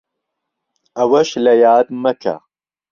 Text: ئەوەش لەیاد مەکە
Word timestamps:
ئەوەش 0.97 1.29
لەیاد 1.45 1.87
مەکە 2.03 2.35